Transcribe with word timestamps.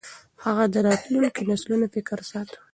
هغه 0.45 0.63
د 0.73 0.75
راتلونکو 0.87 1.39
نسلونو 1.49 1.85
فکر 1.95 2.17
ساته. 2.31 2.57